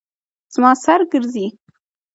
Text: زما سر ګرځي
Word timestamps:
زما 0.53 0.71
سر 0.83 0.99
ګرځي 1.11 1.45